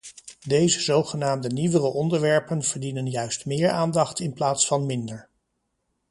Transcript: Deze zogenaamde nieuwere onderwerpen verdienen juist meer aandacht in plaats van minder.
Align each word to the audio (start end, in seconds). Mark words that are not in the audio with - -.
Deze 0.47 0.79
zogenaamde 0.81 1.49
nieuwere 1.53 1.85
onderwerpen 1.87 2.63
verdienen 2.63 3.05
juist 3.05 3.45
meer 3.45 3.69
aandacht 3.69 4.19
in 4.19 4.33
plaats 4.33 4.67
van 4.67 4.85
minder. 4.85 5.29